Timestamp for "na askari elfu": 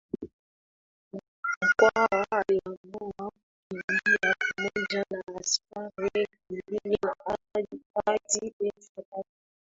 5.11-6.53